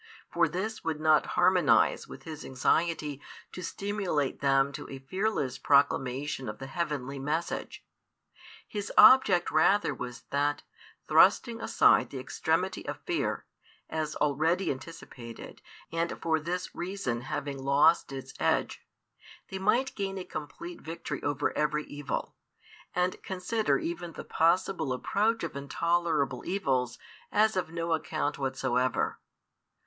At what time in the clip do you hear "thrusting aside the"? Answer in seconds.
11.07-12.17